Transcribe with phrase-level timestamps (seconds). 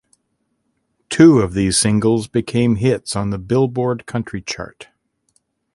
[1.11, 4.89] Two of these singles became hits on the "Billboard" country chart.